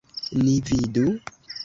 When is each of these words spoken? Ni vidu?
Ni 0.45 0.53
vidu? 0.69 1.05